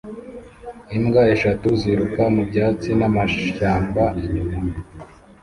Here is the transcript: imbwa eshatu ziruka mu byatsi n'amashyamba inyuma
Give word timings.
imbwa 0.97 1.23
eshatu 1.35 1.67
ziruka 1.81 2.23
mu 2.35 2.43
byatsi 2.49 2.89
n'amashyamba 2.99 4.03
inyuma 4.21 4.57